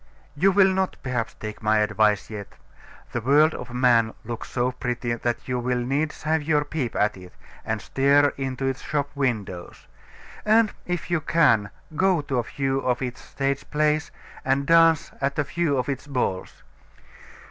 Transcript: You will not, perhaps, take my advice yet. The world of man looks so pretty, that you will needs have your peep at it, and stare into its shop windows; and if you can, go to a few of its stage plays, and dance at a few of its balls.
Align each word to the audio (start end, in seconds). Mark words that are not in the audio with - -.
You 0.35 0.51
will 0.51 0.73
not, 0.73 0.97
perhaps, 1.03 1.35
take 1.35 1.61
my 1.61 1.77
advice 1.77 2.31
yet. 2.31 2.47
The 3.11 3.21
world 3.21 3.53
of 3.53 3.71
man 3.71 4.15
looks 4.25 4.49
so 4.49 4.71
pretty, 4.71 5.13
that 5.13 5.47
you 5.47 5.59
will 5.59 5.77
needs 5.77 6.23
have 6.23 6.41
your 6.41 6.65
peep 6.65 6.95
at 6.95 7.15
it, 7.17 7.35
and 7.63 7.79
stare 7.79 8.29
into 8.35 8.65
its 8.65 8.81
shop 8.81 9.11
windows; 9.13 9.85
and 10.43 10.73
if 10.87 11.11
you 11.11 11.21
can, 11.21 11.69
go 11.95 12.21
to 12.21 12.39
a 12.39 12.43
few 12.43 12.79
of 12.79 13.03
its 13.03 13.21
stage 13.21 13.69
plays, 13.69 14.09
and 14.43 14.65
dance 14.65 15.11
at 15.21 15.37
a 15.37 15.43
few 15.43 15.77
of 15.77 15.87
its 15.87 16.07
balls. 16.07 16.63